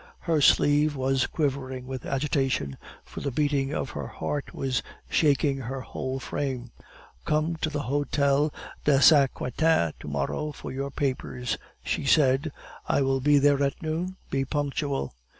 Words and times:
Her 0.21 0.41
sleeve 0.41 0.95
was 0.95 1.27
quivering 1.27 1.85
with 1.85 2.07
agitation, 2.07 2.75
for 3.03 3.19
the 3.19 3.29
beating 3.29 3.71
of 3.71 3.91
her 3.91 4.07
heart 4.07 4.51
was 4.51 4.81
shaking 5.07 5.57
her 5.57 5.81
whole 5.81 6.19
frame. 6.19 6.71
"Come 7.23 7.55
to 7.57 7.69
the 7.69 7.83
Hotel 7.83 8.51
de 8.83 8.99
Saint 8.99 9.31
Quentin 9.35 9.93
to 9.99 10.07
morrow 10.07 10.53
for 10.53 10.71
your 10.71 10.89
papers," 10.89 11.55
she 11.83 12.03
said. 12.03 12.51
"I 12.87 13.03
will 13.03 13.19
be 13.21 13.37
there 13.37 13.61
at 13.61 13.79
noon. 13.83 14.17
Be 14.31 14.43
punctual." 14.43 15.13